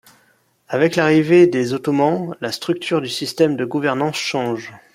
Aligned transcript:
Avec 0.67 0.95
l'arrivée 0.95 1.45
des 1.45 1.73
Ottomans, 1.75 2.35
la 2.41 2.51
structure 2.51 3.01
du 3.01 3.07
système 3.07 3.55
de 3.55 3.65
gouvernance 3.65 4.15
change. 4.17 4.73